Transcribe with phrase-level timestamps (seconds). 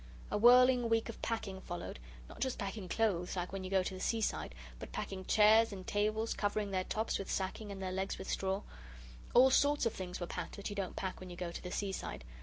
[0.31, 3.93] A whirling week of packing followed not just packing clothes, like when you go to
[3.93, 8.17] the seaside, but packing chairs and tables, covering their tops with sacking and their legs
[8.17, 8.63] with straw.
[9.35, 11.69] All sorts of things were packed that you don't pack when you go to the
[11.69, 12.23] seaside.